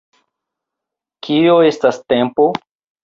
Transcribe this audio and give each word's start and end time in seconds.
Kio 1.27 1.59
estas 1.67 2.01
tempo? 2.15 2.49